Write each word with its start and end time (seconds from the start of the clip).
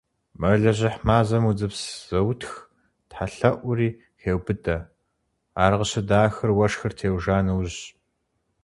Мэлыжьыхь 0.39 0.99
мазэм 1.07 1.43
удзыпс 1.49 1.81
зэутх 2.07 2.51
тхьэлъэӀури 3.09 3.89
хеубыдэ, 4.21 4.77
ар 5.63 5.73
къыщыдахыр 5.79 6.51
уэшхыр 6.53 6.93
теужа 6.99 7.37
нэужьщ. 7.45 7.77